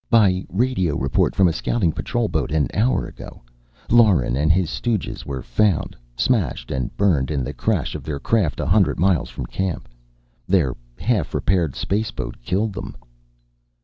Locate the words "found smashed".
5.43-6.71